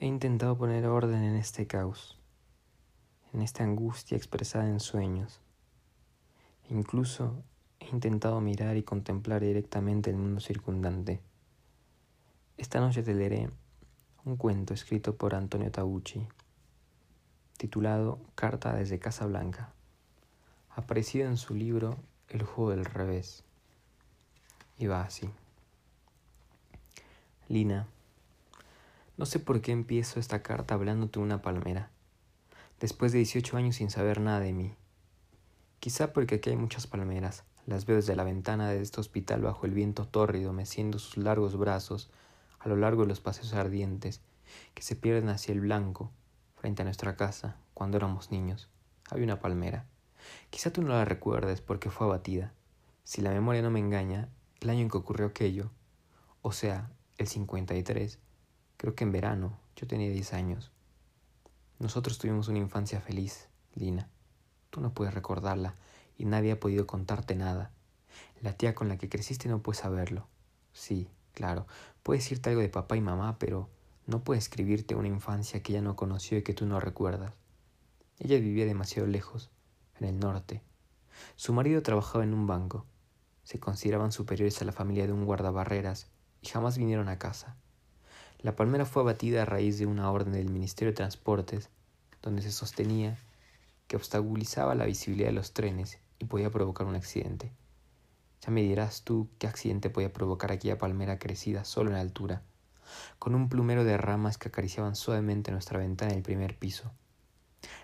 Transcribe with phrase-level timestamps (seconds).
[0.00, 2.16] He intentado poner orden en este caos,
[3.32, 5.40] en esta angustia expresada en sueños.
[6.70, 7.42] Incluso
[7.80, 11.20] he intentado mirar y contemplar directamente el mundo circundante.
[12.56, 13.50] Esta noche te leeré
[14.24, 16.28] un cuento escrito por Antonio Tabucci,
[17.56, 19.72] titulado Carta desde Casa Blanca,
[20.70, 21.96] aparecido en su libro
[22.28, 23.42] El juego del revés.
[24.78, 25.28] Y va así.
[27.48, 27.88] Lina,
[29.18, 31.90] no sé por qué empiezo esta carta hablándote de una palmera,
[32.78, 34.76] después de 18 años sin saber nada de mí.
[35.80, 39.66] Quizá porque aquí hay muchas palmeras, las veo desde la ventana de este hospital bajo
[39.66, 42.10] el viento tórrido meciendo sus largos brazos
[42.60, 44.20] a lo largo de los paseos ardientes
[44.74, 46.12] que se pierden hacia el blanco
[46.54, 48.68] frente a nuestra casa cuando éramos niños.
[49.10, 49.84] Había una palmera.
[50.50, 52.52] Quizá tú no la recuerdes porque fue abatida.
[53.02, 54.28] Si la memoria no me engaña,
[54.60, 55.72] el año en que ocurrió aquello,
[56.40, 58.20] o sea, el 53,
[58.78, 60.70] Creo que en verano, yo tenía 10 años.
[61.80, 64.08] Nosotros tuvimos una infancia feliz, Lina.
[64.70, 65.74] Tú no puedes recordarla
[66.16, 67.72] y nadie ha podido contarte nada.
[68.40, 70.28] La tía con la que creciste no puede saberlo.
[70.72, 71.66] Sí, claro,
[72.04, 73.68] puede decirte algo de papá y mamá, pero
[74.06, 77.32] no puede escribirte una infancia que ella no conoció y que tú no recuerdas.
[78.20, 79.50] Ella vivía demasiado lejos,
[79.98, 80.62] en el norte.
[81.34, 82.86] Su marido trabajaba en un banco.
[83.42, 87.56] Se consideraban superiores a la familia de un guardabarreras y jamás vinieron a casa.
[88.40, 91.70] La palmera fue abatida a raíz de una orden del Ministerio de Transportes,
[92.22, 93.18] donde se sostenía
[93.88, 97.50] que obstaculizaba la visibilidad de los trenes y podía provocar un accidente.
[98.40, 102.42] Ya me dirás tú qué accidente podía provocar aquella palmera crecida solo en altura,
[103.18, 106.92] con un plumero de ramas que acariciaban suavemente nuestra ventana en el primer piso.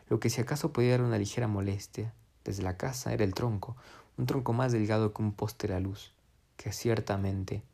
[0.08, 3.76] Lo que si acaso podía dar una ligera molestia desde la casa era el tronco,
[4.16, 6.12] un tronco más delgado que un poste de la luz,
[6.56, 7.64] que ciertamente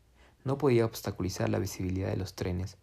[0.44, 2.76] no podía obstaculizar la visibilidad de los trenes.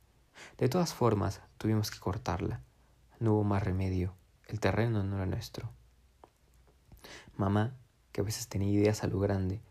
[0.58, 2.62] De todas formas, tuvimos que cortarla.
[3.20, 4.14] No hubo más remedio.
[4.48, 5.70] El terreno no era nuestro.
[7.36, 7.76] Mamá,
[8.12, 9.62] que a veces tenía ideas a lo grande,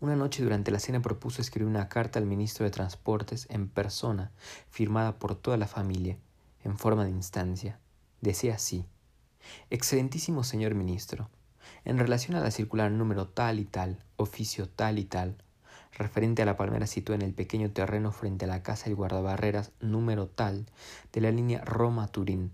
[0.00, 4.32] una noche durante la cena propuso escribir una carta al ministro de Transportes en persona,
[4.70, 6.18] firmada por toda la familia,
[6.64, 7.78] en forma de instancia.
[8.20, 8.84] Decía así.
[9.70, 11.30] Excelentísimo señor ministro,
[11.84, 15.42] en relación a la circular número tal y tal, oficio tal y tal,
[15.92, 19.72] referente a la palmera situada en el pequeño terreno frente a la casa del guardabarreras
[19.80, 20.66] número tal
[21.12, 22.52] de la línea Roma-Turín.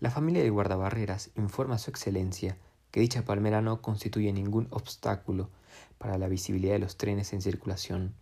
[0.00, 2.56] La familia del guardabarreras informa a su excelencia
[2.90, 5.50] que dicha palmera no constituye ningún obstáculo
[5.98, 8.14] para la visibilidad de los trenes en circulación.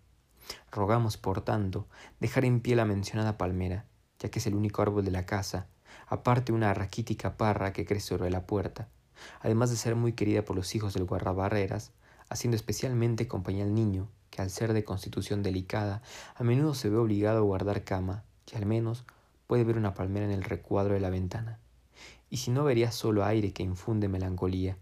[0.70, 1.86] Rogamos, por tanto,
[2.20, 3.84] dejar en pie la mencionada palmera,
[4.18, 5.66] ya que es el único árbol de la casa,
[6.06, 8.88] aparte una raquítica parra que crece sobre la puerta,
[9.40, 11.92] además de ser muy querida por los hijos del guardabarreras,
[12.28, 16.00] haciendo especialmente compañía al niño, que al ser de constitución delicada,
[16.34, 19.04] a menudo se ve obligado a guardar cama, y al menos
[19.46, 21.58] puede ver una palmera en el recuadro de la ventana.
[22.30, 24.78] Y si no vería solo aire que infunde melancolía.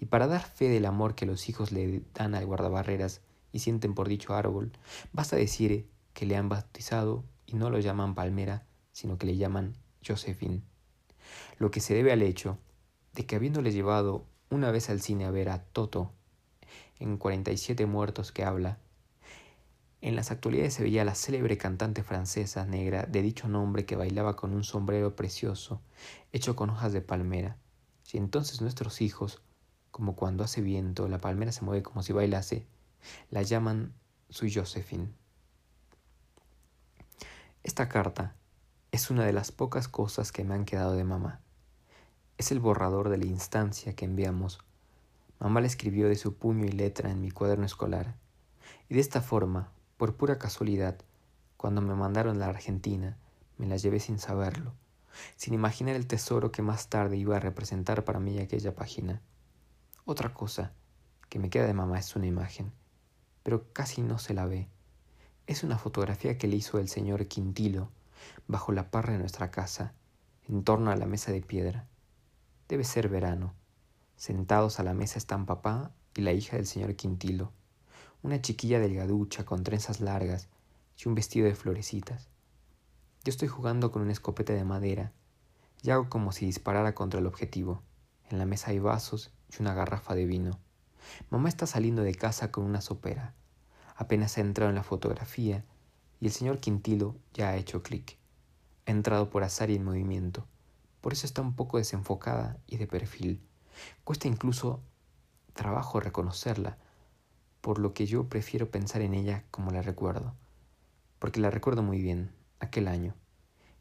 [0.00, 3.20] Y para dar fe del amor que los hijos le dan al guardabarreras
[3.52, 4.72] y sienten por dicho árbol,
[5.12, 9.76] basta decir que le han bautizado y no lo llaman palmera, sino que le llaman
[10.02, 10.62] Josephine.
[11.58, 12.56] Lo que se debe al hecho
[13.12, 16.12] de que habiéndole llevado una vez al cine a ver a Toto
[17.00, 18.78] en 47 muertos que habla.
[20.02, 24.36] En las actualidades se veía la célebre cantante francesa negra de dicho nombre que bailaba
[24.36, 25.82] con un sombrero precioso
[26.32, 27.56] hecho con hojas de palmera.
[28.04, 29.42] Si entonces nuestros hijos,
[29.90, 32.66] como cuando hace viento la palmera se mueve como si bailase,
[33.30, 33.92] la llaman
[34.28, 35.08] su Josephine.
[37.62, 38.34] Esta carta
[38.90, 41.40] es una de las pocas cosas que me han quedado de mamá.
[42.38, 44.60] Es el borrador de la instancia que enviamos
[45.40, 48.14] Mamá la escribió de su puño y letra en mi cuaderno escolar.
[48.90, 50.98] Y de esta forma, por pura casualidad,
[51.56, 53.16] cuando me mandaron a la Argentina,
[53.56, 54.74] me la llevé sin saberlo,
[55.36, 59.22] sin imaginar el tesoro que más tarde iba a representar para mí aquella página.
[60.04, 60.74] Otra cosa
[61.30, 62.70] que me queda de mamá es una imagen,
[63.42, 64.68] pero casi no se la ve.
[65.46, 67.88] Es una fotografía que le hizo el señor Quintilo
[68.46, 69.94] bajo la parra de nuestra casa,
[70.50, 71.86] en torno a la mesa de piedra.
[72.68, 73.54] Debe ser verano
[74.20, 77.52] Sentados a la mesa están papá y la hija del señor Quintilo,
[78.22, 80.50] una chiquilla delgaducha con trenzas largas
[80.98, 82.28] y un vestido de florecitas.
[83.24, 85.14] Yo estoy jugando con una escopeta de madera
[85.82, 87.82] y hago como si disparara contra el objetivo.
[88.28, 90.58] En la mesa hay vasos y una garrafa de vino.
[91.30, 93.32] Mamá está saliendo de casa con una sopera.
[93.96, 95.64] Apenas ha entrado en la fotografía
[96.20, 98.18] y el señor Quintilo ya ha hecho clic.
[98.84, 100.46] Ha entrado por azar y en movimiento.
[101.00, 103.40] Por eso está un poco desenfocada y de perfil.
[104.04, 104.80] Cuesta incluso
[105.54, 106.78] trabajo reconocerla,
[107.60, 110.34] por lo que yo prefiero pensar en ella como la recuerdo,
[111.18, 113.14] porque la recuerdo muy bien, aquel año.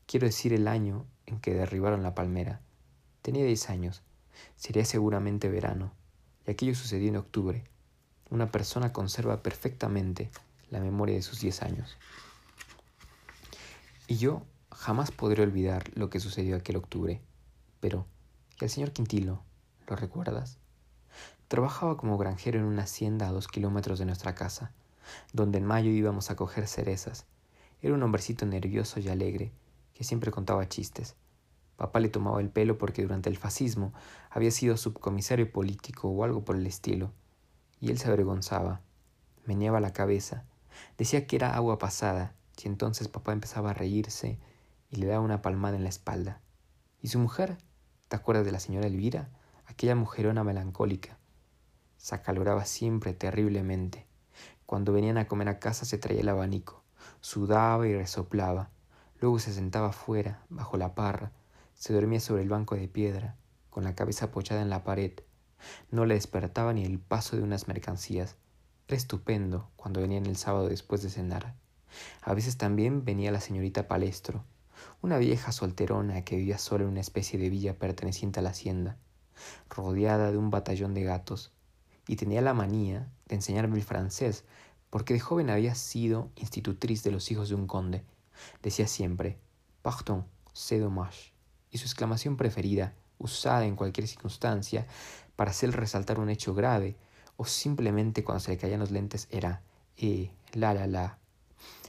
[0.05, 2.61] Quiero decir el año en que derribaron la palmera.
[3.21, 4.01] Tenía diez años.
[4.55, 5.91] Sería seguramente verano.
[6.47, 7.63] Y aquello sucedió en octubre.
[8.29, 10.31] Una persona conserva perfectamente
[10.71, 11.97] la memoria de sus diez años.
[14.07, 14.41] Y yo
[14.71, 17.21] jamás podré olvidar lo que sucedió aquel octubre.
[17.79, 18.05] Pero,
[18.59, 19.43] ¿y al señor Quintilo?
[19.89, 20.59] ¿Lo recuerdas?
[21.47, 24.71] Trabajaba como granjero en una hacienda a dos kilómetros de nuestra casa,
[25.33, 27.25] donde en mayo íbamos a coger cerezas.
[27.81, 29.51] Era un hombrecito nervioso y alegre,
[29.95, 31.15] que siempre contaba chistes.
[31.75, 33.91] Papá le tomaba el pelo porque durante el fascismo
[34.30, 37.12] había sido subcomisario político o algo por el estilo,
[37.81, 38.81] y él se avergonzaba,
[39.47, 40.44] meneaba la cabeza,
[41.00, 44.38] decía que era agua pasada, y entonces papá empezaba a reírse
[44.92, 46.42] y le daba una palmada en la espalda.
[47.01, 47.57] ¿Y su mujer?
[48.07, 49.30] ¿Te acuerdas de la señora Elvira?
[49.69, 51.19] Aquella mujerona melancólica.
[51.98, 54.07] Se acaloraba siempre terriblemente.
[54.66, 56.83] Cuando venían a comer a casa se traía el abanico,
[57.21, 58.71] sudaba y resoplaba.
[59.21, 61.33] Luego se sentaba fuera, bajo la parra,
[61.75, 63.36] se dormía sobre el banco de piedra,
[63.69, 65.13] con la cabeza apoyada en la pared.
[65.92, 68.38] No le despertaba ni el paso de unas mercancías.
[68.88, 71.54] Era estupendo cuando venían el sábado después de cenar.
[72.24, 74.45] A veces también venía la señorita Palestro,
[75.04, 78.98] una vieja solterona que vivía sola en una especie de villa perteneciente a la hacienda,
[79.69, 81.51] rodeada de un batallón de gatos,
[82.07, 84.45] y tenía la manía de enseñarme el francés,
[84.89, 88.03] porque de joven había sido institutriz de los hijos de un conde.
[88.63, 89.38] Decía siempre,
[89.81, 91.33] Pardon, c'est dommage,
[91.71, 94.88] y su exclamación preferida, usada en cualquier circunstancia,
[95.36, 96.97] para hacer resaltar un hecho grave,
[97.38, 99.62] o simplemente cuando se le caían los lentes, era,
[99.97, 101.18] eh, la la la.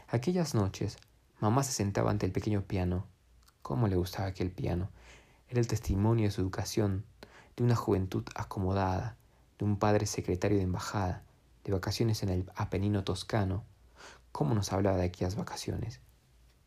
[0.09, 0.99] Aquellas noches,
[1.41, 3.07] Mamá se sentaba ante el pequeño piano.
[3.63, 4.91] ¿Cómo le gustaba aquel piano?
[5.49, 7.07] Era el testimonio de su educación,
[7.61, 9.19] de una juventud acomodada,
[9.59, 11.23] de un padre secretario de embajada,
[11.63, 13.65] de vacaciones en el Apenino toscano.
[14.33, 16.01] ¿Cómo nos hablaba de aquellas vacaciones?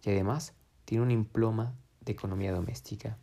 [0.03, 0.53] Y además
[0.85, 3.17] tiene un diploma de economía doméstica.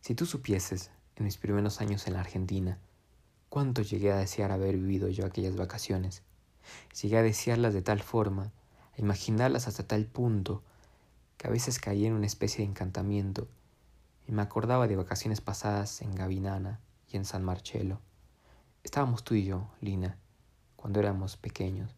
[0.00, 2.78] Si tú supieses, en mis primeros años en la Argentina,
[3.48, 6.22] cuánto llegué a desear haber vivido yo aquellas vacaciones,
[7.02, 8.52] llegué a desearlas de tal forma
[8.96, 10.62] imaginarlas hasta tal punto
[11.36, 13.48] que a veces caía en una especie de encantamiento
[14.28, 16.80] y me acordaba de vacaciones pasadas en Gavinana
[17.10, 17.98] y en San Marcello.
[18.84, 20.18] Estábamos tú y yo, Lina,
[20.76, 21.96] cuando éramos pequeños,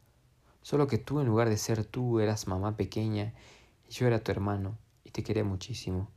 [0.63, 3.35] solo que tú en lugar de ser tú eras mamá pequeña
[3.89, 6.09] y yo era tu hermano y te quería muchísimo.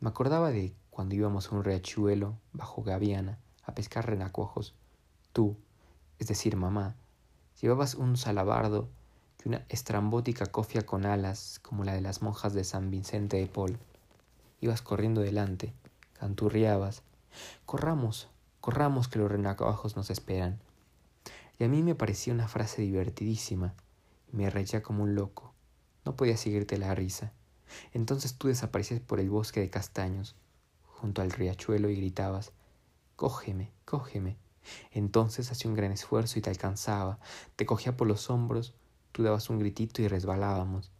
[0.00, 4.74] Me acordaba de cuando íbamos a un riachuelo bajo Gaviana a pescar renacuajos.
[5.32, 5.56] Tú,
[6.18, 6.96] es decir, mamá,
[7.62, 8.90] llevabas un salabardo
[9.42, 13.46] y una estrambótica cofia con alas como la de las monjas de San Vicente de
[13.46, 13.78] Paul.
[14.60, 15.72] Ibas corriendo delante,
[16.14, 17.02] canturriabas.
[17.66, 18.28] Corramos,
[18.60, 20.58] corramos que los renacuajos nos esperan.
[21.58, 23.74] Y a mí me parecía una frase divertidísima,
[24.32, 25.54] me reía como un loco.
[26.04, 27.32] No podía seguirte la risa.
[27.92, 30.34] Entonces tú desaparecías por el bosque de castaños,
[30.84, 32.52] junto al riachuelo, y gritabas
[33.16, 34.36] Cógeme, cógeme.
[34.92, 37.18] Entonces hacía un gran esfuerzo y te alcanzaba,
[37.56, 38.74] te cogía por los hombros
[39.12, 40.90] Tú dabas un gritito y resbalábamos.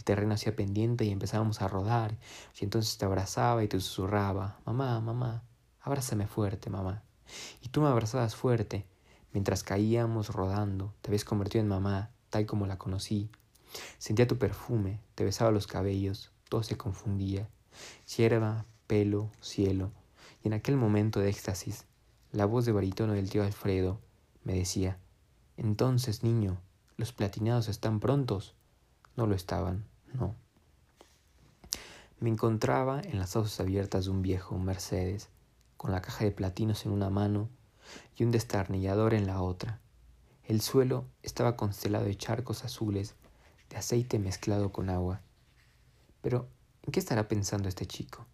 [0.00, 2.16] El terreno hacía pendiente y empezábamos a rodar.
[2.58, 5.42] Y entonces te abrazaba y te susurraba, mamá, mamá,
[5.82, 7.02] abrázame fuerte, mamá.
[7.60, 8.86] Y tú me abrazabas fuerte.
[9.34, 13.30] Mientras caíamos rodando, te habías convertido en mamá, tal como la conocí.
[13.98, 17.50] Sentía tu perfume, te besaba los cabellos, todo se confundía.
[18.16, 19.92] Hierba, pelo, cielo.
[20.42, 21.84] Y en aquel momento de éxtasis,
[22.32, 24.00] la voz de barítono del tío Alfredo
[24.44, 24.96] me decía,
[25.58, 26.58] entonces, niño,
[27.00, 28.54] ¿Los platinados están prontos?
[29.16, 30.34] No lo estaban, no.
[32.18, 35.30] Me encontraba en las hojas abiertas de un viejo Mercedes,
[35.76, 37.48] con la caja de platinos en una mano
[38.16, 39.80] y un destarnillador en la otra.
[40.44, 43.14] El suelo estaba constelado de charcos azules
[43.70, 45.22] de aceite mezclado con agua.
[46.20, 46.48] Pero,
[46.82, 48.26] ¿en qué estará pensando este chico?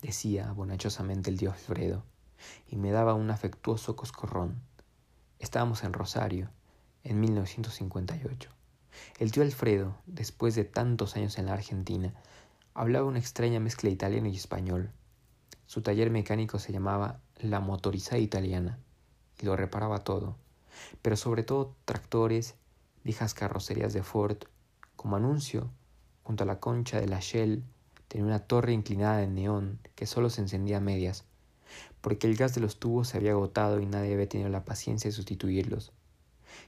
[0.00, 2.04] decía bonachosamente el tío Alfredo,
[2.68, 4.62] y me daba un afectuoso coscorrón.
[5.38, 6.50] Estábamos en Rosario,
[7.04, 8.59] en 1958.
[9.18, 12.14] El tío Alfredo, después de tantos años en la Argentina,
[12.74, 14.90] hablaba una extraña mezcla italiano y español.
[15.66, 18.78] Su taller mecánico se llamaba La Motorizada Italiana
[19.40, 20.36] y lo reparaba todo,
[21.02, 22.54] pero sobre todo tractores,
[23.04, 24.38] viejas carrocerías de Ford.
[24.96, 25.70] Como anuncio,
[26.22, 27.62] junto a la concha de la Shell,
[28.08, 31.24] tenía una torre inclinada de neón que solo se encendía a medias,
[32.00, 35.08] porque el gas de los tubos se había agotado y nadie había tenido la paciencia
[35.08, 35.92] de sustituirlos.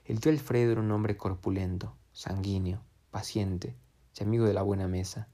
[0.05, 3.75] El tío Alfredo era un hombre corpulento, sanguíneo, paciente
[4.17, 5.27] y amigo de la buena mesa,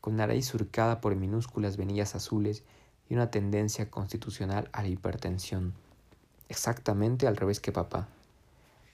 [0.00, 2.64] con nariz surcada por minúsculas venillas azules
[3.10, 5.74] y una tendencia constitucional a la hipertensión.
[6.48, 8.08] Exactamente al revés que papá.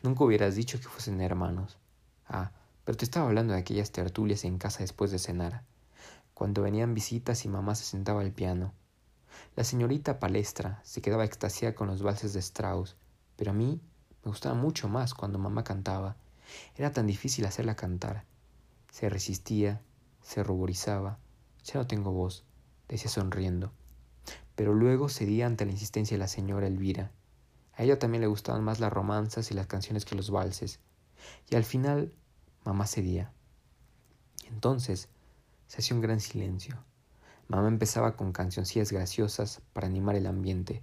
[0.02, 1.78] Nunca hubieras dicho que fuesen hermanos.
[2.26, 2.50] Ah,
[2.84, 5.62] Pero te estaba hablando de aquellas tertulias en casa después de cenar,
[6.34, 8.72] cuando venían visitas y mamá se sentaba al piano.
[9.54, 12.96] La señorita Palestra se quedaba extasiada con los valses de Strauss,
[13.36, 13.80] pero a mí
[14.24, 16.16] me gustaba mucho más cuando mamá cantaba.
[16.76, 18.24] Era tan difícil hacerla cantar.
[18.90, 19.82] Se resistía,
[20.22, 21.18] se ruborizaba.
[21.64, 22.44] Ya no tengo voz,
[22.88, 23.72] decía sonriendo.
[24.54, 27.12] Pero luego cedía ante la insistencia de la señora Elvira.
[27.74, 30.80] A ella también le gustaban más las romanzas y las canciones que los valses.
[31.50, 32.12] Y al final
[32.66, 33.30] Mamá cedía.
[34.48, 35.08] Entonces
[35.68, 36.82] se hacía un gran silencio.
[37.46, 40.82] Mamá empezaba con cancioncillas graciosas para animar el ambiente,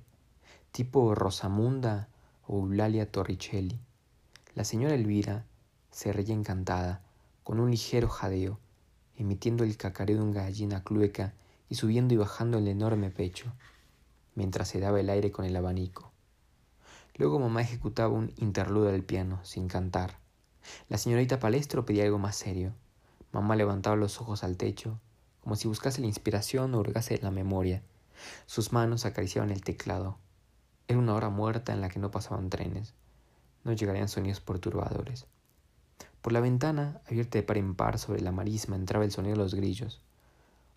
[0.72, 2.08] tipo Rosamunda
[2.48, 3.82] o Eulalia Torricelli.
[4.56, 5.46] La señora Elvira
[5.94, 7.02] se reía encantada,
[7.46, 8.60] con un ligero jadeo,
[9.16, 11.34] emitiendo el cacareo de una gallina clueca
[11.70, 13.54] y subiendo y bajando el enorme pecho,
[14.36, 16.12] mientras se daba el aire con el abanico.
[17.16, 20.18] Luego mamá ejecutaba un interludio del piano, sin cantar,
[20.90, 22.74] la señorita Palestro pedía algo más serio.
[23.32, 25.00] Mamá levantaba los ojos al techo,
[25.42, 27.82] como si buscase la inspiración o hurgase la memoria.
[28.46, 30.18] Sus manos acariciaban el teclado.
[30.88, 32.94] Era una hora muerta en la que no pasaban trenes.
[33.64, 35.26] No llegarían sonidos perturbadores.
[36.24, 39.44] Por la ventana, abierta de par en par sobre la marisma, entraba el sonido de
[39.44, 40.02] los grillos.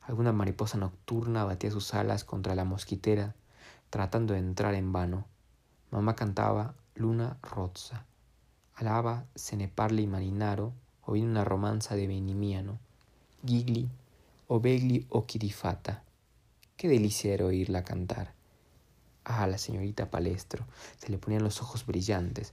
[0.03, 3.35] Alguna mariposa nocturna batía sus alas contra la mosquitera,
[3.89, 5.25] tratando de entrar en vano.
[5.91, 8.05] Mamá cantaba Luna Rozza
[8.77, 10.73] alaba se ne parli marinaro,
[11.03, 12.79] o bien una romanza de Benimiano,
[13.45, 13.89] Gigli,
[14.49, 16.03] o Begli o Kirifata.
[16.77, 18.35] Qué delicia era oírla cantar.
[19.25, 20.67] Ah, la señorita Palestro,
[20.99, 22.53] se le ponían los ojos brillantes.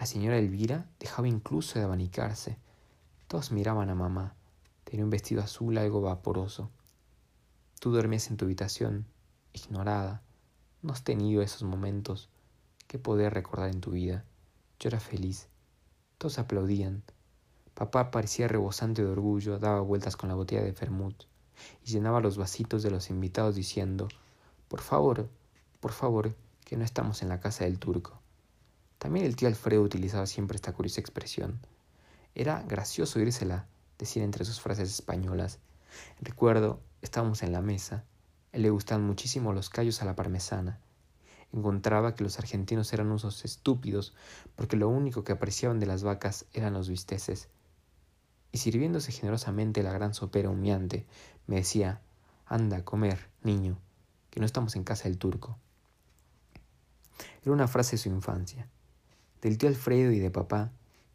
[0.00, 2.56] La señora Elvira dejaba incluso de abanicarse.
[3.28, 4.34] Todos miraban a mamá.
[4.84, 6.70] Tenía un vestido azul algo vaporoso.
[7.80, 9.04] Tú dormías en tu habitación,
[9.52, 10.22] ignorada.
[10.80, 12.30] No has tenido esos momentos
[12.86, 14.24] que poder recordar en tu vida.
[14.78, 15.48] Yo era feliz.
[16.16, 17.02] Todos aplaudían.
[17.74, 21.24] Papá parecía rebosante de orgullo, daba vueltas con la botella de Fermut
[21.84, 24.08] y llenaba los vasitos de los invitados diciendo
[24.66, 25.28] Por favor,
[25.78, 28.19] por favor, que no estamos en la casa del turco.
[29.00, 31.58] También el tío Alfredo utilizaba siempre esta curiosa expresión.
[32.36, 33.66] Era gracioso oírsela
[33.98, 35.58] decir entre sus frases españolas.
[36.20, 38.04] Recuerdo, estábamos en la mesa.
[38.52, 40.78] él le gustaban muchísimo los callos a la parmesana
[41.52, 44.14] encontraba que los argentinos eran usos estúpidos
[44.56, 47.48] porque lo único que apreciaban de las vacas eran los bisteces.
[48.52, 51.06] Y sirviéndose generosamente la gran sopera humeante,
[51.46, 52.00] me decía,
[52.46, 53.78] anda a comer, niño,
[54.30, 55.56] que no estamos en casa del turco.
[57.42, 58.68] Era una frase de su infancia.
[59.42, 60.72] Del tío Alfredo y de papá,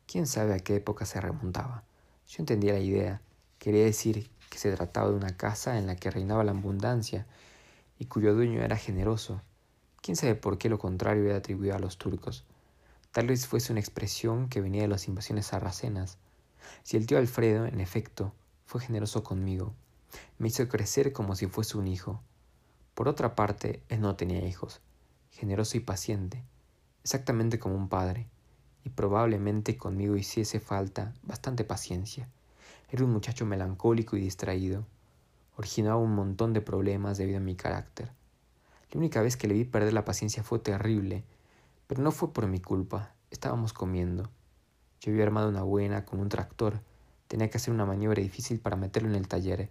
[0.07, 1.83] quién sabe a qué época se remontaba.
[2.27, 3.21] Yo entendía la idea.
[3.59, 7.25] Quería decir que se trataba de una casa en la que reinaba la abundancia
[7.99, 9.41] y cuyo dueño era generoso
[10.05, 12.45] Quién sabe por qué lo contrario era atribuido a los turcos.
[13.11, 16.19] Tal vez fuese una expresión que venía de las invasiones sarracenas.
[16.83, 18.31] Si el tío Alfredo, en efecto,
[18.67, 19.73] fue generoso conmigo,
[20.37, 22.21] me hizo crecer como si fuese un hijo.
[22.93, 24.79] Por otra parte, él no tenía hijos,
[25.31, 26.43] generoso y paciente,
[27.05, 28.25] exactamente como un padre,
[28.83, 32.27] y probablemente conmigo hiciese falta bastante paciencia.
[32.89, 34.87] Era un muchacho melancólico y distraído.
[35.55, 38.11] Originaba un montón de problemas debido a mi carácter.
[38.91, 41.23] La única vez que le vi perder la paciencia fue terrible,
[41.85, 43.13] pero no fue por mi culpa.
[43.29, 44.31] Estábamos comiendo.
[44.99, 46.81] Yo había armado una buena con un tractor.
[47.27, 49.69] Tenía que hacer una maniobra difícil para meterlo en el taller.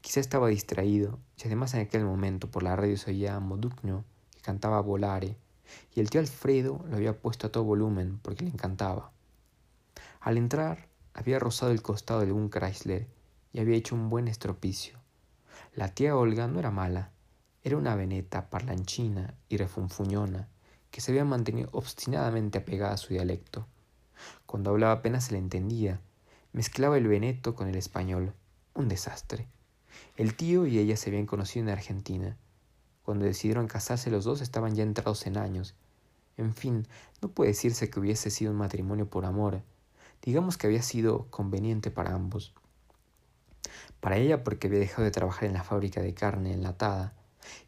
[0.00, 4.02] Quizá estaba distraído, y además en aquel momento por la radio se oía Modugno,
[4.34, 5.36] que cantaba Volare,
[5.94, 9.12] y el tío Alfredo lo había puesto a todo volumen porque le encantaba.
[10.20, 13.08] Al entrar, había rozado el costado de un Chrysler
[13.52, 14.98] y había hecho un buen estropicio.
[15.74, 17.10] La tía Olga no era mala,
[17.62, 20.48] era una veneta parlanchina y refunfuñona
[20.90, 23.66] que se había mantenido obstinadamente apegada a su dialecto.
[24.46, 26.00] Cuando hablaba apenas se le entendía.
[26.52, 28.34] Mezclaba el veneto con el español.
[28.74, 29.46] Un desastre.
[30.16, 32.36] El tío y ella se habían conocido en Argentina.
[33.04, 35.74] Cuando decidieron casarse los dos estaban ya entrados en años.
[36.36, 36.86] En fin,
[37.20, 39.62] no puede decirse que hubiese sido un matrimonio por amor.
[40.22, 42.54] Digamos que había sido conveniente para ambos.
[44.00, 47.14] Para ella porque había dejado de trabajar en la fábrica de carne enlatada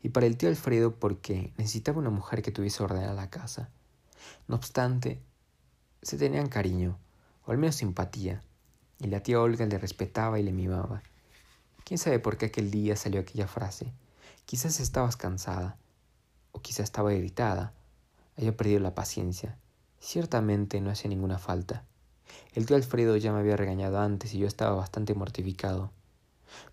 [0.02, 3.68] y para el tío Alfredo porque necesitaba una mujer que tuviese ordenada la casa.
[4.48, 5.20] No obstante,
[6.02, 6.98] se tenían cariño,
[7.46, 8.42] o al menos simpatía,
[8.98, 11.02] y la tía Olga le respetaba y le mimaba.
[11.84, 13.92] ¿Quién sabe por qué aquel día salió aquella frase?
[14.46, 15.76] Quizás estabas cansada,
[16.52, 17.72] o quizás estaba irritada,
[18.36, 19.58] había perdido la paciencia.
[20.00, 21.84] Ciertamente no hacía ninguna falta.
[22.54, 25.90] El tío Alfredo ya me había regañado antes y yo estaba bastante mortificado.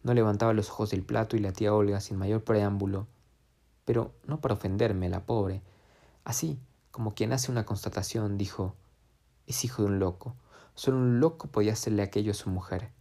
[0.04, 3.08] No levantaba los ojos del plato y la tía Olga sin mayor preámbulo,
[3.86, 5.62] pero no para ofenderme, la pobre.
[6.24, 6.60] Así,
[6.92, 8.76] como quien hace una constatación, dijo
[9.48, 10.36] Es hijo de un loco.
[10.76, 12.92] Solo un loco podía hacerle aquello a su mujer.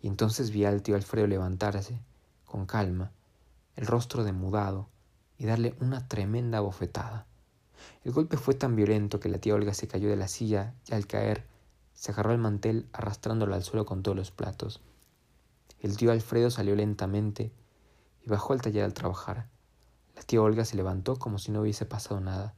[0.00, 2.00] Y entonces vi al tío Alfredo levantarse,
[2.44, 3.12] con calma,
[3.76, 4.88] el rostro demudado,
[5.38, 7.26] y darle una tremenda bofetada.
[8.04, 10.94] El golpe fue tan violento que la tía Olga se cayó de la silla y
[10.94, 11.46] al caer
[11.94, 14.80] se agarró al mantel arrastrándolo al suelo con todos los platos.
[15.80, 17.52] El tío Alfredo salió lentamente
[18.24, 19.48] y bajó al taller al trabajar.
[20.14, 22.54] La tía Olga se levantó como si no hubiese pasado nada.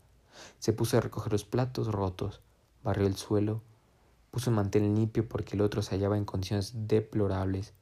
[0.59, 2.42] Se puso a recoger los platos rotos,
[2.83, 3.62] barrió el suelo,
[4.30, 7.73] puso un mantel limpio porque el otro se hallaba en condiciones deplorables.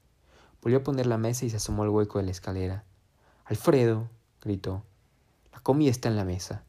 [0.60, 2.84] Volvió a poner la mesa y se asomó al hueco de la escalera.
[3.44, 4.08] Alfredo,
[4.40, 4.84] gritó,
[5.52, 6.62] la comida está en la mesa.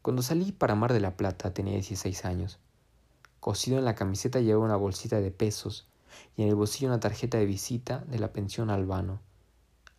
[0.00, 2.58] Cuando salí para Mar de la Plata tenía 16 años.
[3.40, 5.86] Cosido en la camiseta llevaba una bolsita de pesos
[6.34, 9.20] y en el bolsillo una tarjeta de visita de la pensión Albano.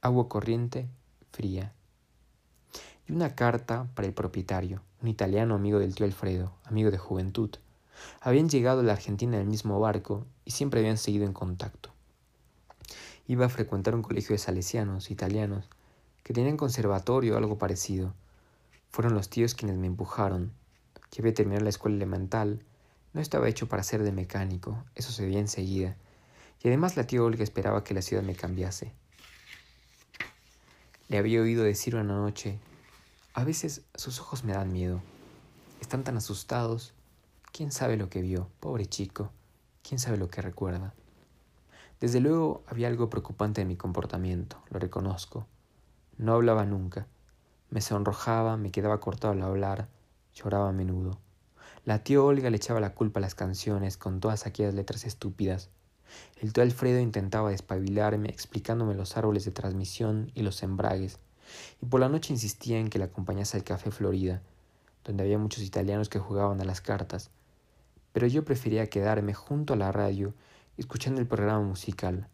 [0.02, 0.90] Agua corriente,
[1.32, 1.74] fría.
[3.08, 7.52] Y una carta para el propietario, un italiano amigo del tío Alfredo, amigo de juventud.
[8.20, 11.95] Habían llegado a la Argentina en el mismo barco y siempre habían seguido en contacto.
[13.28, 15.70] Iba a frecuentar un colegio de salesianos, italianos,
[16.24, 18.14] que tenían conservatorio o algo parecido.
[18.90, 20.52] Fueron los tíos quienes me empujaron.
[21.10, 22.62] Que había terminado la escuela elemental
[23.16, 25.96] no estaba hecho para ser de mecánico, eso se veía enseguida,
[26.62, 28.92] y además la tía Olga esperaba que la ciudad me cambiase.
[31.08, 32.60] Le había oído decir una noche,
[33.34, 35.02] a veces sus ojos me dan miedo,
[35.80, 36.94] están tan asustados,
[37.54, 39.32] quién sabe lo que vio, pobre chico,
[39.82, 40.94] quién sabe lo que recuerda.
[42.00, 45.48] Desde luego había algo preocupante en mi comportamiento, lo reconozco.
[46.18, 47.08] No hablaba nunca,
[47.70, 49.88] me sonrojaba, me quedaba cortado al hablar,
[50.34, 51.18] lloraba a menudo.
[51.86, 55.70] La tía Olga le echaba la culpa a las canciones con todas aquellas letras estúpidas.
[56.42, 61.20] El tío Alfredo intentaba despabilarme explicándome los árboles de transmisión y los embragues,
[61.82, 64.42] y por la noche insistía en que la acompañase al Café Florida,
[65.04, 67.30] donde había muchos italianos que jugaban a las cartas,
[68.12, 70.34] pero yo prefería quedarme junto a la radio
[70.78, 72.28] escuchando el programa musical.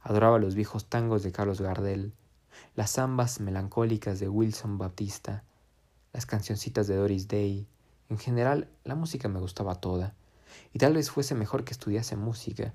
[0.00, 2.12] Adoraba los viejos tangos de Carlos Gardel,
[2.74, 5.44] las zambas melancólicas de Wilson Baptista,
[6.12, 7.66] las cancioncitas de Doris Day,
[8.08, 10.14] en general, la música me gustaba toda,
[10.72, 12.74] y tal vez fuese mejor que estudiase música,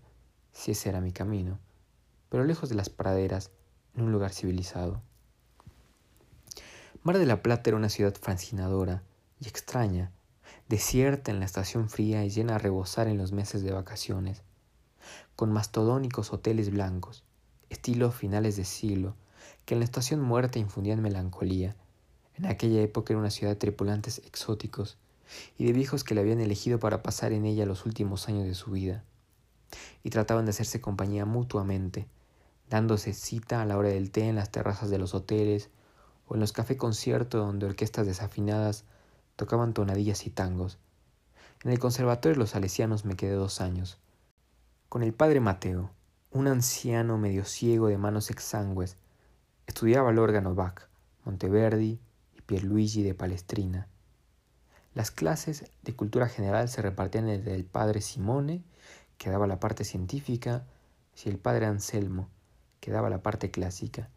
[0.54, 1.60] si ese era mi camino,
[2.30, 3.52] pero lejos de las praderas,
[3.96, 5.02] en un lugar civilizado.
[7.04, 9.04] Mar de la Plata era una ciudad fascinadora
[9.40, 10.12] y extraña,
[10.68, 14.42] desierta en la estación fría y llena a rebosar en los meses de vacaciones,
[15.36, 17.24] con mastodónicos hoteles blancos,
[17.70, 19.16] estilo finales de siglo,
[19.66, 21.76] que en la estación muerta infundían melancolía.
[22.36, 24.98] En aquella época era una ciudad de tripulantes exóticos,
[25.58, 28.56] y de viejos que le habían elegido para pasar en ella los últimos años de
[28.56, 29.04] su vida,
[30.04, 32.08] y trataban de hacerse compañía mutuamente,
[32.70, 35.70] dándose cita a la hora del té en las terrazas de los hoteles
[36.28, 38.86] o en los café concierto donde orquestas desafinadas
[39.36, 40.78] tocaban tonadillas y tangos.
[41.64, 43.98] En el conservatorio los salesianos me quedé dos años,
[44.96, 45.92] con el padre Mateo,
[46.32, 48.96] un anciano medio ciego de manos exangües,
[49.68, 50.88] estudiaba el órgano Bach,
[51.26, 52.00] Monteverdi
[52.34, 53.90] y Pierluigi de Palestrina.
[54.94, 58.64] Las clases de cultura general se repartían entre el padre Simone,
[59.18, 60.66] que daba la parte científica,
[61.22, 62.30] y el padre Anselmo,
[62.80, 64.08] que daba la parte clásica,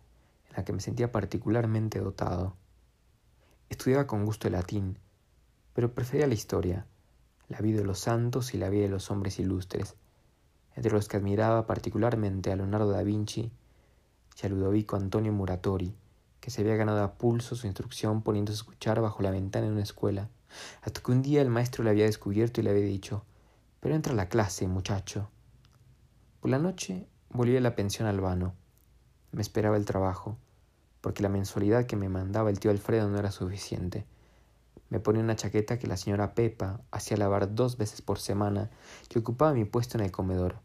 [0.49, 2.55] en la que me sentía particularmente dotado.
[3.69, 4.97] Estudiaba con gusto el latín,
[5.75, 6.87] pero prefería la historia,
[7.49, 9.97] la vida de los santos y la vida de los hombres ilustres,
[10.79, 13.51] entre los que admiraba particularmente a Leonardo da Vinci
[14.41, 15.93] y a Ludovico Antonio Muratori,
[16.38, 19.73] que se había ganado a pulso su instrucción poniéndose a escuchar bajo la ventana de
[19.73, 20.29] una escuela
[20.83, 23.25] hasta que un día el maestro le había descubierto y le había dicho,
[23.81, 25.29] pero entra a la clase, muchacho.
[26.38, 28.55] Por la noche volví a la pensión Albano.
[29.33, 30.37] Me esperaba el trabajo,
[31.01, 34.07] porque la mensualidad que me mandaba el tío Alfredo no era suficiente.
[34.91, 38.71] Me ponía una chaqueta que la señora Pepa hacía lavar dos veces por semana
[39.12, 40.61] y ocupaba mi puesto en el comedor,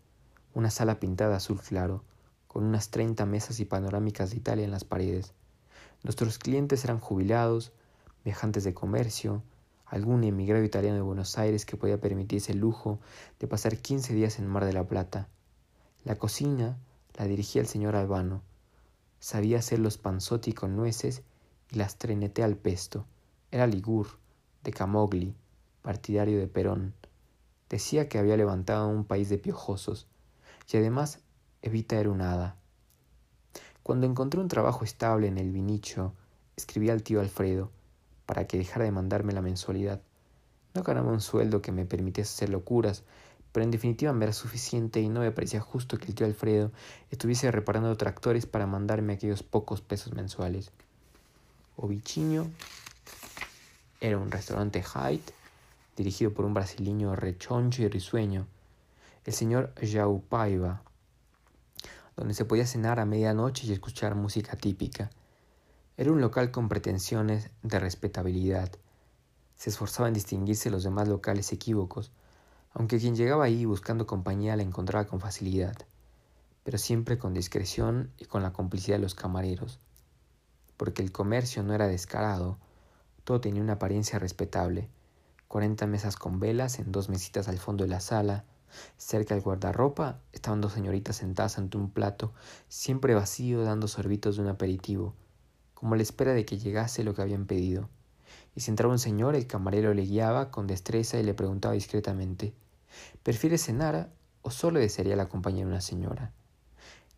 [0.53, 2.03] una sala pintada azul claro,
[2.47, 5.33] con unas treinta mesas y panorámicas de Italia en las paredes.
[6.03, 7.71] Nuestros clientes eran jubilados,
[8.23, 9.41] viajantes de comercio,
[9.85, 12.99] algún emigrado italiano de Buenos Aires que podía permitirse el lujo
[13.39, 15.27] de pasar quince días en Mar de la Plata.
[16.03, 16.77] La cocina
[17.15, 18.41] la dirigía el señor Albano.
[19.19, 21.21] Sabía hacer los panzotti con nueces
[21.71, 23.05] y las trenete al pesto.
[23.51, 24.07] Era ligur,
[24.63, 25.35] de Camogli,
[25.81, 26.93] partidario de Perón.
[27.69, 30.07] Decía que había levantado un país de piojosos,
[30.71, 31.19] y además
[31.61, 32.55] Evita era.
[33.83, 36.13] Cuando encontré un trabajo estable en el vinicho,
[36.55, 37.71] escribí al tío Alfredo,
[38.25, 40.01] para que dejara de mandarme la mensualidad.
[40.73, 43.03] No ganaba un sueldo que me permitiese hacer locuras,
[43.51, 46.71] pero en definitiva me era suficiente y no me parecía justo que el tío Alfredo
[47.11, 50.71] estuviese reparando tractores para mandarme aquellos pocos pesos mensuales.
[51.75, 52.47] Ovichiño
[54.01, 55.33] era un restaurante Hyde
[55.95, 58.47] dirigido por un brasileño rechoncho y risueño,
[59.25, 60.83] el señor Jaupaiva,
[62.15, 65.09] donde se podía cenar a medianoche y escuchar música típica.
[65.97, 68.71] Era un local con pretensiones de respetabilidad.
[69.55, 72.11] Se esforzaba en distinguirse de los demás locales equívocos,
[72.73, 75.77] aunque quien llegaba ahí buscando compañía la encontraba con facilidad,
[76.63, 79.79] pero siempre con discreción y con la complicidad de los camareros,
[80.77, 82.57] porque el comercio no era descarado,
[83.23, 84.89] todo tenía una apariencia respetable,
[85.47, 88.43] cuarenta mesas con velas en dos mesitas al fondo de la sala,
[88.97, 92.33] Cerca del guardarropa estaban dos señoritas sentadas ante un plato,
[92.67, 95.13] siempre vacío, dando sorbitos de un aperitivo,
[95.73, 97.89] como a la espera de que llegase lo que habían pedido.
[98.55, 102.53] Y si entraba un señor, el camarero le guiaba con destreza y le preguntaba discretamente
[103.23, 106.31] ¿Prefiere cenar o solo desearía la compañía de una señora?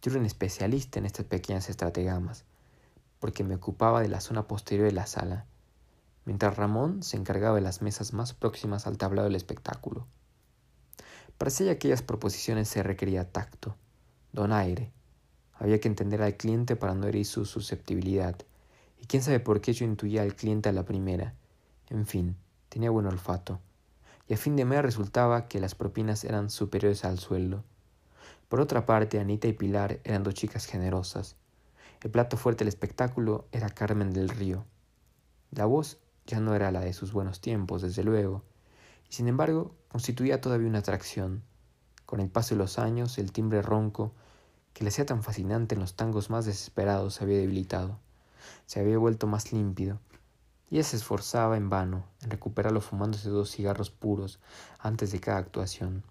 [0.02, 2.46] Yo era un especialista en estas pequeñas estrategamas,
[3.20, 5.46] porque me ocupaba de la zona posterior de la sala,
[6.26, 10.08] mientras Ramón se encargaba de las mesas más próximas al tablado del espectáculo.
[11.38, 13.76] Para hacer aquellas proposiciones se requería tacto,
[14.32, 14.92] donaire.
[15.54, 18.38] Había que entender al cliente para no herir su susceptibilidad.
[19.02, 21.34] Y quién sabe por qué yo intuía al cliente a la primera.
[21.90, 22.38] En fin,
[22.70, 23.60] tenía buen olfato.
[24.28, 27.64] Y a fin de mes resultaba que las propinas eran superiores al sueldo.
[28.48, 31.36] Por otra parte, Anita y Pilar eran dos chicas generosas.
[32.02, 34.66] El plato fuerte del espectáculo era Carmen del Río.
[35.52, 38.44] La voz ya no era la de sus buenos tiempos, desde luego,
[39.10, 41.42] y sin embargo constituía todavía una atracción.
[42.06, 44.12] Con el paso de los años, el timbre ronco,
[44.74, 47.98] que le hacía tan fascinante en los tangos más desesperados, se había debilitado,
[48.66, 49.98] se había vuelto más límpido,
[50.70, 54.40] y se esforzaba en vano en recuperarlo fumándose dos cigarros puros
[54.80, 56.04] antes de cada actuación.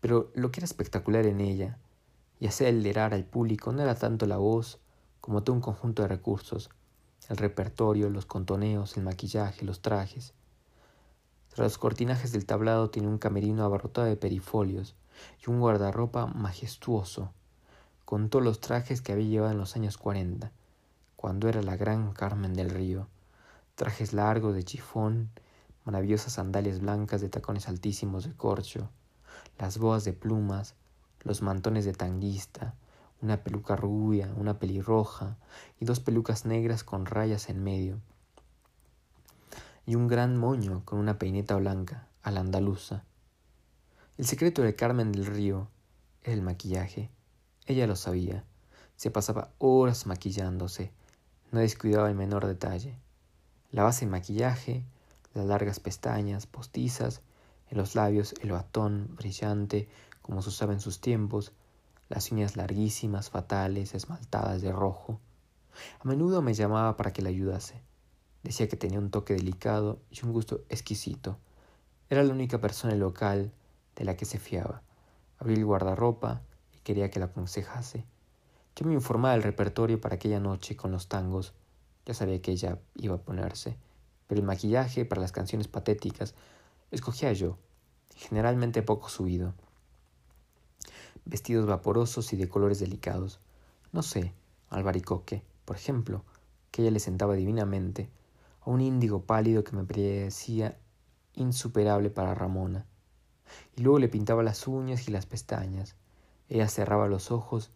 [0.00, 1.78] Pero lo que era espectacular en ella,
[2.40, 4.80] y hacía delirar al público, no era tanto la voz
[5.20, 6.70] como todo un conjunto de recursos,
[7.28, 10.34] el repertorio, los contoneos, el maquillaje, los trajes,
[11.56, 14.94] tras los cortinajes del tablado tiene un camerino abarrotado de perifolios
[15.40, 17.32] y un guardarropa majestuoso,
[18.04, 20.52] con todos los trajes que había llevado en los años cuarenta,
[21.16, 23.08] cuando era la gran Carmen del Río.
[23.74, 25.30] Trajes largos de chifón,
[25.86, 28.90] maravillosas sandalias blancas de tacones altísimos de corcho,
[29.58, 30.74] las boas de plumas,
[31.22, 32.74] los mantones de tanguista,
[33.22, 35.38] una peluca rubia, una pelirroja
[35.80, 37.98] y dos pelucas negras con rayas en medio
[39.86, 43.04] y un gran moño con una peineta blanca, a la andaluza.
[44.18, 45.68] El secreto de Carmen del Río
[46.22, 47.08] era el maquillaje.
[47.66, 48.44] Ella lo sabía.
[48.96, 50.90] Se pasaba horas maquillándose.
[51.52, 52.98] No descuidaba el menor detalle.
[53.70, 54.84] La base de maquillaje,
[55.34, 57.22] las largas pestañas postizas,
[57.70, 59.88] en los labios el batón brillante
[60.22, 61.52] como se usaba en sus tiempos,
[62.08, 65.20] las uñas larguísimas, fatales, esmaltadas de rojo.
[66.00, 67.80] A menudo me llamaba para que la ayudase.
[68.46, 71.36] Decía que tenía un toque delicado y un gusto exquisito.
[72.08, 73.50] Era la única persona local
[73.96, 74.82] de la que se fiaba.
[75.40, 78.04] Abrí el guardarropa y quería que la aconsejase.
[78.76, 81.54] Yo me informaba del repertorio para aquella noche con los tangos.
[82.04, 83.76] Ya sabía que ella iba a ponerse,
[84.28, 86.32] pero el maquillaje para las canciones patéticas
[86.92, 87.58] escogía yo,
[88.14, 89.54] generalmente poco subido.
[91.24, 93.40] Vestidos vaporosos y de colores delicados.
[93.90, 94.34] No sé,
[94.70, 96.22] albaricoque, por ejemplo,
[96.70, 98.08] que ella le sentaba divinamente,
[98.72, 100.76] un índigo pálido que me parecía
[101.34, 102.84] insuperable para Ramona.
[103.76, 105.94] Y luego le pintaba las uñas y las pestañas.
[106.48, 107.70] Ella cerraba los ojos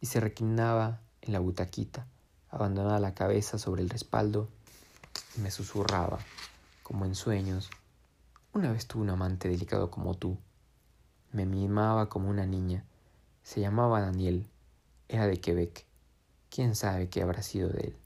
[0.00, 2.06] y se reclinaba en la butaquita,
[2.50, 4.48] abandonaba la cabeza sobre el respaldo
[5.36, 6.18] y me susurraba,
[6.84, 7.68] como en sueños.
[8.52, 10.38] Una vez tuve un amante delicado como tú.
[11.32, 12.84] Me mimaba como una niña.
[13.42, 14.46] Se llamaba Daniel.
[15.08, 15.84] Era de Quebec.
[16.48, 17.96] ¿Quién sabe qué habrá sido de él?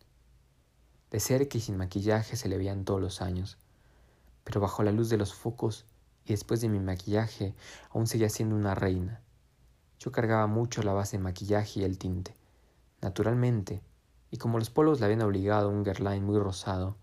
[1.13, 3.59] De cerca y sin maquillaje se le veían todos los años,
[4.45, 5.85] pero bajo la luz de los focos
[6.25, 7.55] y después de mi maquillaje
[7.91, 9.21] aún seguía siendo una reina.
[9.99, 12.35] Yo cargaba mucho la base de maquillaje y el tinte.
[13.03, 13.83] Naturalmente,
[14.31, 16.97] y como los polos la habían obligado a un guerlain muy rosado,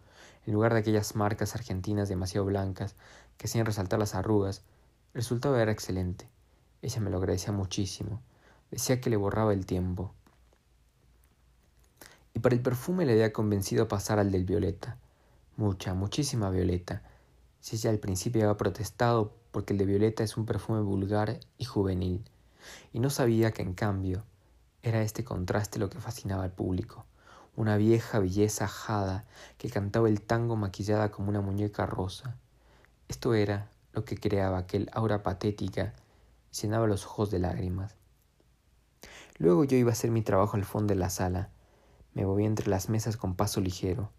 [0.48, 2.96] en lugar de aquellas marcas argentinas demasiado blancas
[3.38, 4.64] que hacían resaltar las arrugas,
[5.14, 6.28] el resultado era excelente.
[6.82, 8.24] Ella me lo agradecía muchísimo.
[8.72, 10.16] Decía que le borraba el tiempo
[12.34, 14.98] y para el perfume le había convencido pasar al del violeta.
[15.58, 17.02] Mucha, muchísima violeta.
[17.60, 21.66] Si ella al principio había protestado porque el de violeta es un perfume vulgar y
[21.66, 22.24] juvenil,
[22.94, 24.24] y no sabía que en cambio
[24.82, 27.06] era este contraste lo que fascinaba al público.
[27.56, 29.26] Una vieja belleza ajada
[29.58, 32.38] que cantaba el tango maquillada como una muñeca rosa.
[33.10, 35.94] Esto era lo que creaba aquel aura patética
[36.52, 37.96] y llenaba los ojos de lágrimas.
[39.38, 41.50] Luego yo iba a hacer mi trabajo al fondo de la sala,
[42.20, 44.12] me moví entre las mesas con paso ligero.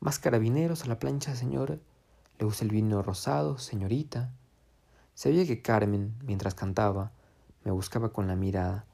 [0.00, 1.78] ¿Más carabineros a la plancha, señor?
[2.38, 4.32] ¿Le gusta el vino rosado, señorita?
[5.12, 7.12] Sabía que Carmen, mientras cantaba,
[7.62, 8.86] me buscaba con la mirada.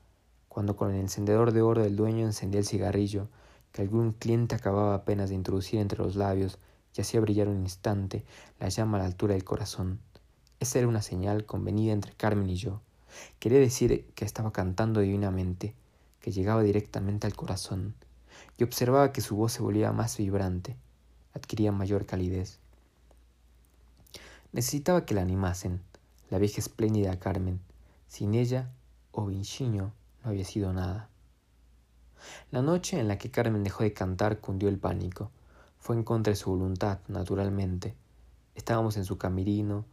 [0.49, 3.29] Cuando con el encendedor de oro del dueño encendía el cigarrillo,
[3.71, 6.59] que algún cliente acababa apenas de introducir entre los labios
[6.97, 8.25] y hacía brillar un instante
[8.59, 10.01] la llama a la altura del corazón.
[10.59, 12.81] Esa era una señal convenida entre Carmen y yo.
[13.39, 15.77] Quería decir que estaba cantando divinamente,
[16.19, 17.95] que llegaba directamente al corazón,
[18.59, 20.77] y observaba que su voz se volvía más vibrante,
[21.35, 22.59] adquiría mayor calidez.
[24.53, 25.83] Necesitaba que la animasen,
[26.31, 27.61] la vieja espléndida Carmen.
[28.09, 28.71] Sin ella,
[29.13, 29.93] Ovinchiño
[30.25, 31.09] no había sido nada.
[32.51, 35.31] La noche en la que Carmen dejó de cantar cundió el pánico.
[35.79, 37.95] Fue en contra de su voluntad, naturalmente.
[38.55, 39.85] Estábamos en su camerino,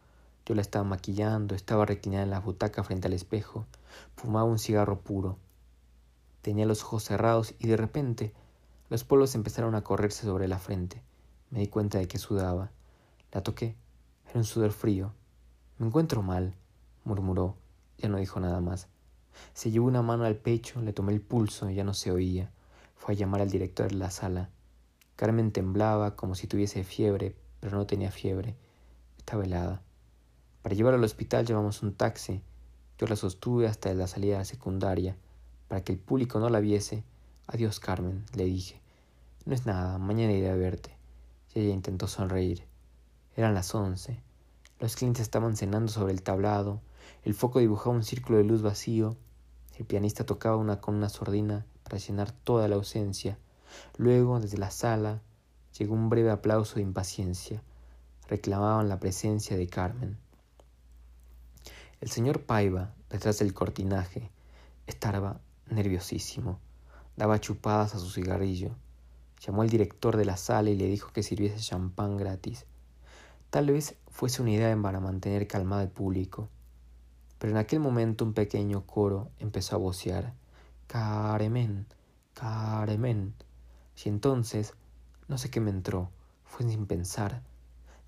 [0.46, 3.66] yo la estaba maquillando, estaba reclinada en la butaca frente al espejo,
[4.16, 5.38] fumaba un cigarro puro.
[6.42, 8.34] Tenía los ojos cerrados y de repente
[8.94, 11.02] los polvos empezaron a correrse sobre la frente.
[11.50, 12.70] Me di cuenta de que sudaba.
[13.32, 13.76] La toqué.
[14.30, 15.12] Era un sudor frío.
[15.80, 16.54] Me encuentro mal,
[17.04, 17.58] murmuró.
[17.98, 18.90] Ya no dijo nada más.
[19.56, 22.52] Se llevó una mano al pecho, le tomé el pulso, ya no se oía.
[22.96, 24.52] Fue a llamar al director de la sala.
[25.16, 28.56] Carmen temblaba como si tuviese fiebre, pero no tenía fiebre.
[29.18, 29.82] Estaba helada.
[30.62, 32.44] Para llevarla al hospital llevamos un taxi.
[33.00, 35.18] Yo la sostuve hasta la salida secundaria.
[35.68, 37.04] Para que el público no la viese.
[37.48, 38.83] Adiós, Carmen, le dije.
[39.46, 40.96] No es nada, mañana iré a verte.
[41.54, 42.66] Y ella intentó sonreír.
[43.36, 44.22] Eran las once.
[44.80, 46.82] Los clientes estaban cenando sobre el tablado.
[47.24, 49.18] El foco dibujaba un círculo de luz vacío.
[49.78, 53.38] El pianista tocaba una con una sordina para llenar toda la ausencia.
[53.98, 55.22] Luego, desde la sala,
[55.78, 57.62] llegó un breve aplauso de impaciencia.
[58.30, 60.18] Reclamaban la presencia de Carmen.
[62.00, 64.30] El señor Paiva, detrás del cortinaje,
[64.88, 66.60] estaba nerviosísimo.
[67.18, 68.76] Daba chupadas a su cigarrillo.
[69.46, 72.66] Llamó al director de la sala y le dijo que sirviese champán gratis.
[73.50, 76.48] Tal vez fuese una idea para mantener calmado al público.
[77.40, 80.34] Pero en aquel momento un pequeño coro empezó a vocear
[80.88, 81.86] Carmen,
[82.34, 83.34] Carmen.
[84.04, 84.76] Y entonces,
[85.28, 86.10] no sé qué me entró,
[86.46, 87.42] fue sin pensar.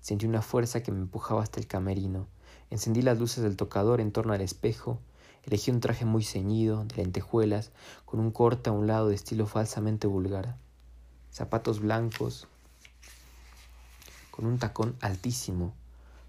[0.00, 2.28] Sentí una fuerza que me empujaba hasta el camerino.
[2.70, 5.00] Encendí las luces del tocador en torno al espejo,
[5.44, 7.72] elegí un traje muy ceñido, de lentejuelas,
[8.06, 10.56] con un corte a un lado de estilo falsamente vulgar,
[11.36, 12.48] zapatos blancos,
[14.30, 15.74] con un tacón altísimo,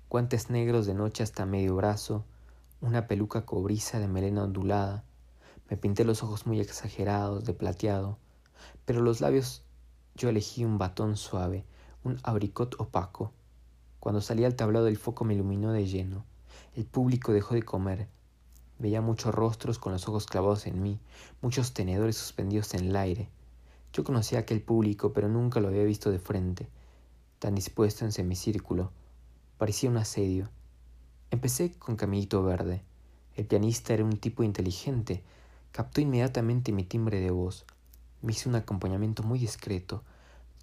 [0.10, 2.26] guantes negros de noche hasta medio brazo,
[2.82, 5.06] una peluca cobriza de melena ondulada.
[5.70, 8.18] Me pinté los ojos muy exagerados, de plateado,
[8.84, 9.64] pero los labios
[10.16, 11.64] yo elegí un batón suave,
[12.04, 13.32] un abricot opaco,
[14.02, 16.26] cuando salí al tablado el foco me iluminó de lleno.
[16.76, 18.10] El público dejó de comer.
[18.78, 21.00] Veía muchos rostros con los ojos clavados en mí,
[21.42, 23.30] muchos tenedores suspendidos en el aire.
[23.98, 26.70] Yo conocía aquel público, pero nunca lo había visto de frente,
[27.40, 28.92] tan dispuesto en semicírculo.
[29.58, 30.52] Parecía un asedio.
[31.32, 32.84] Empecé con Camillito Verde.
[33.36, 35.24] El pianista era un tipo inteligente.
[35.72, 37.66] Captó inmediatamente mi timbre de voz.
[38.22, 40.04] Me hizo un acompañamiento muy discreto,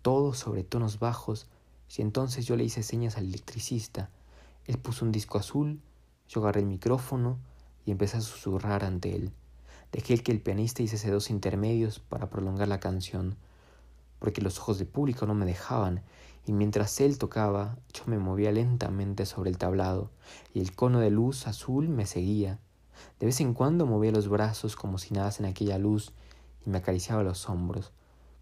[0.00, 1.48] todo sobre tonos bajos
[1.96, 4.10] y entonces yo le hice señas al electricista.
[4.64, 5.80] Él puso un disco azul,
[6.28, 7.38] yo agarré el micrófono
[7.84, 9.32] y empecé a susurrar ante él.
[9.94, 13.36] Dejé que el pianista hiciese dos intermedios para prolongar la canción,
[14.18, 16.02] porque los ojos del público no me dejaban,
[16.44, 20.10] y mientras él tocaba, yo me movía lentamente sobre el tablado,
[20.52, 22.58] y el cono de luz azul me seguía.
[23.20, 26.12] De vez en cuando movía los brazos como si nada en aquella luz,
[26.66, 27.92] y me acariciaba los hombros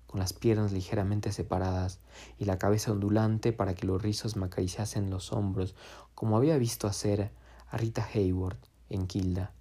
[0.06, 2.00] con las piernas ligeramente separadas
[2.38, 5.74] y la cabeza ondulante para que los rizos me acariciasen los hombros,
[6.14, 7.30] como había visto hacer
[7.68, 8.56] a Rita Hayward
[8.88, 9.52] en Kilda.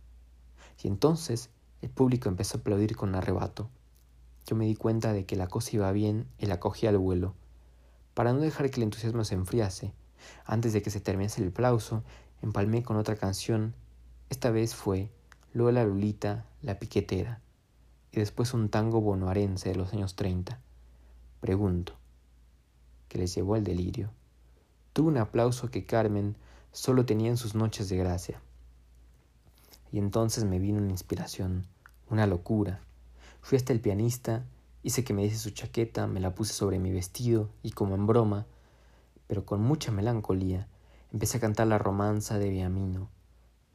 [0.82, 1.50] Y entonces
[1.82, 3.70] el público empezó a aplaudir con arrebato.
[4.46, 7.36] Yo me di cuenta de que la cosa iba bien y la cogí al vuelo.
[8.14, 9.94] Para no dejar que el entusiasmo se enfriase,
[10.46, 12.04] antes de que se terminase el aplauso,
[12.42, 13.74] empalmé con otra canción.
[14.30, 15.10] Esta vez fue
[15.54, 17.42] Lola Lulita, la piquetera
[18.12, 20.60] y después un tango bonoarense de los años 30.
[21.40, 21.94] Pregunto,
[23.08, 24.12] ¿qué les llevó al delirio?
[24.94, 26.36] Tuve un aplauso que Carmen
[26.72, 28.42] solo tenía en sus noches de gracia.
[29.92, 31.66] Y entonces me vino una inspiración,
[32.10, 32.82] una locura.
[33.42, 34.46] Fui hasta el pianista,
[34.84, 38.08] hice que me diese su chaqueta, me la puse sobre mi vestido y como en
[38.08, 38.46] broma,
[39.28, 40.68] pero con mucha melancolía,
[41.12, 43.10] empecé a cantar la romanza de Viamino,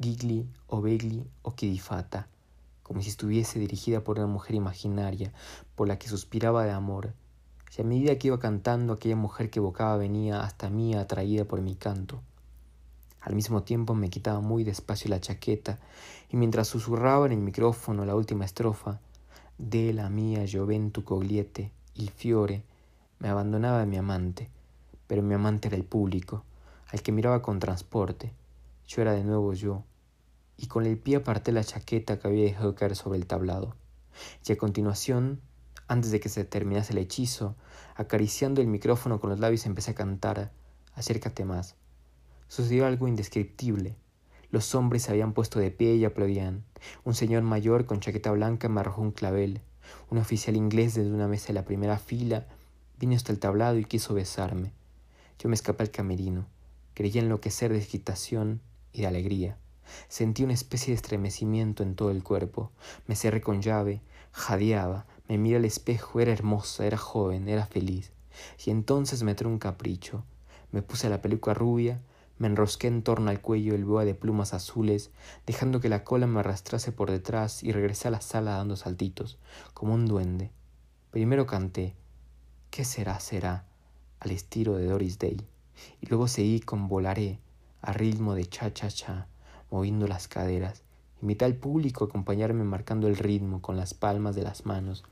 [0.01, 2.29] Gigli o Begli o Kidifata,
[2.83, 5.33] como si estuviese dirigida por una mujer imaginaria,
[5.75, 7.15] por la que suspiraba de amor.
[7.77, 11.61] Y a medida que iba cantando, aquella mujer que evocaba venía hasta mí atraída por
[11.61, 12.23] mi canto.
[13.27, 15.81] Al mismo tiempo me quitaba muy despacio la chaqueta,
[16.31, 19.01] y mientras susurraba en el micrófono la última estrofa,
[19.59, 20.45] de la mía
[20.93, 22.63] tu cogliete, il fiore,
[23.19, 24.49] me abandonaba mi amante,
[25.09, 26.45] pero mi amante era el público.
[26.87, 28.33] al que miraba con transporte.
[28.87, 29.83] Yo era de nuevo yo,
[30.57, 33.75] y con el pie aparté la chaqueta que había dejado caer sobre el tablado.
[34.47, 35.41] Y a continuación,
[35.89, 37.57] antes de que se terminase el hechizo,
[37.97, 40.53] acariciando el micrófono con los labios empecé a cantar
[40.95, 41.75] Acércate más.
[42.49, 43.97] Sucedió algo indescriptible.
[44.51, 46.65] Los hombres se habían puesto de pie y aplaudían.
[47.05, 49.61] Un señor mayor con chaqueta blanca me arrojó un clavel.
[50.11, 52.47] Un oficial inglés desde una mesa de la primera fila
[52.99, 54.73] vino hasta el tablado y quiso besarme.
[55.39, 56.47] Yo me escapé al camerino.
[56.95, 58.61] Creía enloquecer de excitación
[58.93, 59.59] y de alegría.
[60.09, 62.73] Sentí una especie de estremecimiento en todo el cuerpo.
[63.07, 64.01] Me cerré con llave,
[64.33, 68.13] jadeaba, me miré al espejo, era hermosa, era joven, era feliz.
[68.65, 70.25] Y entonces me entró un capricho.
[70.73, 72.01] Me puse la peluca rubia,
[72.39, 75.11] me enrosqué en torno al cuello el boa de plumas azules,
[75.47, 79.39] dejando que la cola me arrastrase por detrás y regresé a la sala dando saltitos,
[79.75, 80.51] como un duende.
[81.11, 81.95] Primero canté
[82.71, 83.65] ¿Qué será, será?
[84.21, 85.39] al estilo de Doris Day,
[86.01, 87.39] y luego seguí con Volaré,
[87.83, 89.29] a ritmo de cha-cha-cha,
[89.71, 90.83] moviendo las caderas.
[91.23, 95.05] Invité al público a acompañarme marcando el ritmo con las palmas de las manos.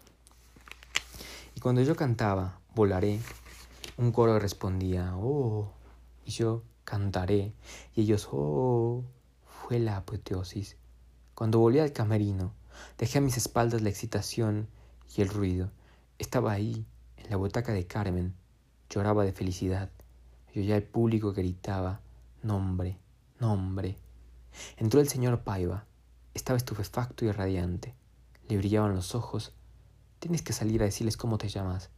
[1.54, 3.20] Y cuando yo cantaba Volaré,
[3.96, 5.70] un coro respondía Oh,
[6.24, 7.52] y yo cantaré,
[7.94, 9.02] y ellos Oh,
[9.46, 10.76] fue la apoteosis.
[11.34, 12.52] Cuando volví al camerino,
[12.98, 14.68] dejé a mis espaldas la excitación
[15.16, 15.70] y el ruido.
[16.18, 16.84] Estaba ahí,
[17.16, 18.34] en la butaca de Carmen,
[18.88, 19.90] lloraba de felicidad.
[20.52, 22.00] Y oía al público que gritaba
[22.42, 22.98] Nombre,
[23.40, 23.96] nombre.
[24.76, 25.86] Entró el señor Paiva.
[26.34, 27.94] Estaba estupefacto y radiante.
[28.48, 29.52] Le brillaban los ojos.
[30.18, 31.90] Tienes que salir a decirles cómo te llamas,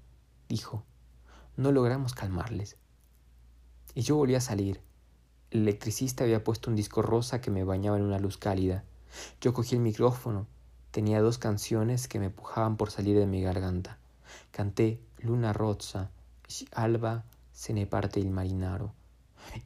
[0.49, 0.85] dijo.
[1.57, 2.77] No logramos calmarles.
[3.96, 4.82] Y yo volví a salir.
[5.50, 8.85] El electricista había puesto un disco rosa que me bañaba en una luz cálida.
[9.40, 10.46] Yo cogí el micrófono.
[10.90, 13.96] Tenía dos canciones que me pujaban por salir de mi garganta.
[14.50, 16.11] Canté Luna Rozza
[16.72, 18.92] Alba se ne parte il marinaro.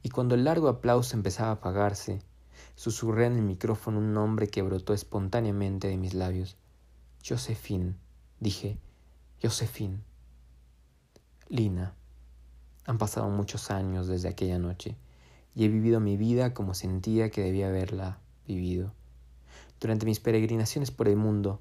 [0.05, 2.23] Y cuando el largo aplauso empezaba a apagarse,
[2.77, 6.57] susurré en el micrófono un nombre que brotó espontáneamente de mis labios.
[7.27, 7.97] Josephine,
[8.39, 8.79] dije,
[9.43, 9.99] Josephine.
[11.49, 11.97] Lina.
[12.87, 14.97] Han pasado muchos años desde aquella noche
[15.55, 18.93] y he vivido mi vida como sentía que debía haberla vivido.
[19.81, 21.61] Durante mis peregrinaciones por el mundo,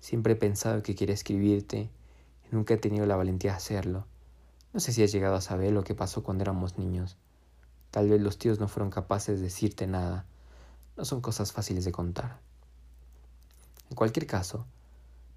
[0.00, 1.90] siempre he pensado que quería escribirte
[2.44, 4.06] y nunca he tenido la valentía de hacerlo.
[4.72, 7.16] No sé si has llegado a saber lo que pasó cuando éramos niños.
[7.90, 10.26] Tal vez los tíos no fueron capaces de decirte nada.
[10.96, 12.38] No son cosas fáciles de contar.
[13.88, 14.66] En cualquier caso,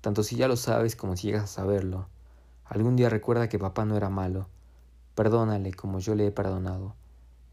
[0.01, 2.07] tanto si ya lo sabes como si llegas a saberlo,
[2.65, 4.49] algún día recuerda que papá no era malo.
[5.15, 6.95] Perdónale como yo le he perdonado.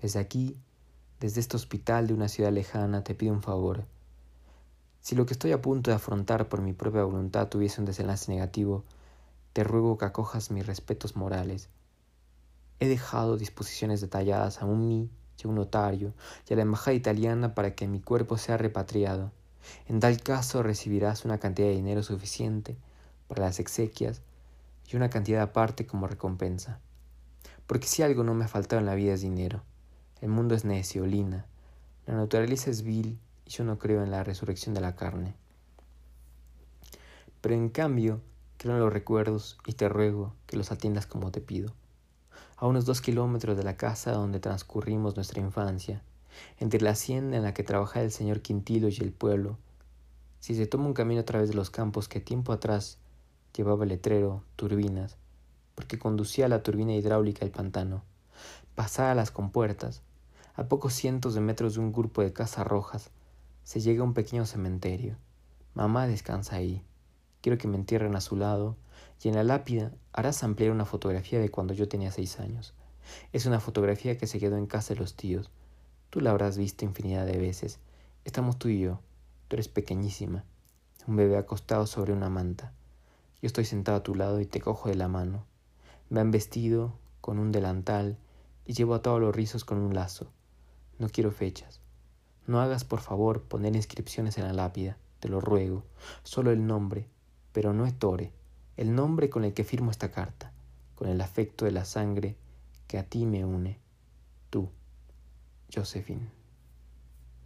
[0.00, 0.56] Desde aquí,
[1.20, 3.84] desde este hospital de una ciudad lejana, te pido un favor.
[5.00, 8.30] Si lo que estoy a punto de afrontar por mi propia voluntad tuviese un desenlace
[8.32, 8.84] negativo,
[9.52, 11.68] te ruego que acojas mis respetos morales
[12.80, 16.12] He dejado disposiciones detalladas a un mí y a un notario
[16.48, 19.32] y a la embajada italiana para que mi cuerpo sea repatriado.
[19.88, 22.76] En tal caso recibirás una cantidad de dinero suficiente
[23.26, 24.22] para las exequias
[24.86, 26.78] y una cantidad aparte como recompensa.
[27.68, 29.62] Porque si algo no me ha faltado en la vida es dinero.
[30.20, 31.46] El mundo es necio, Lina.
[32.06, 35.36] La naturaleza es vil y yo no creo en la resurrección de la carne.
[37.40, 38.20] Pero en cambio,
[38.56, 41.72] creo en los recuerdos y te ruego que los atiendas como te pido
[42.60, 46.02] a unos dos kilómetros de la casa donde transcurrimos nuestra infancia,
[46.58, 49.56] entre la hacienda en la que trabajaba el señor Quintilo y el pueblo.
[50.40, 52.98] Si se toma un camino a través de los campos que tiempo atrás
[53.56, 55.16] llevaba letrero turbinas,
[55.78, 58.02] porque conducía la turbina hidráulica del pantano,
[58.74, 60.02] pasada las compuertas,
[60.56, 63.12] a pocos cientos de metros de un grupo de casas rojas,
[63.62, 65.14] se llega a un pequeño cementerio.
[65.74, 66.82] Mamá descansa ahí.
[67.42, 68.76] Quiero que me entierren a su lado
[69.22, 72.74] y en la lápida harás ampliar una fotografía de cuando yo tenía seis años.
[73.32, 75.48] Es una fotografía que se quedó en casa de los tíos.
[76.10, 77.78] Tú la habrás visto infinidad de veces.
[78.24, 78.98] Estamos tú y yo.
[79.46, 80.44] Tú eres pequeñísima,
[81.06, 82.72] un bebé acostado sobre una manta.
[83.40, 85.46] Yo estoy sentado a tu lado y te cojo de la mano.
[86.10, 88.16] Me han vestido con un delantal
[88.64, 90.30] y llevo atados los rizos con un lazo.
[90.98, 91.80] No quiero fechas.
[92.46, 95.84] No hagas, por favor, poner inscripciones en la lápida, te lo ruego,
[96.22, 97.06] solo el nombre,
[97.52, 98.32] pero no Ettore,
[98.76, 100.52] el nombre con el que firmo esta carta,
[100.94, 102.36] con el afecto de la sangre
[102.86, 103.78] que a ti me une,
[104.48, 104.70] tú,
[105.74, 106.37] Josephine.